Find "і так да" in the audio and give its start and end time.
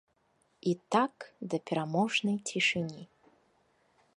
0.69-1.59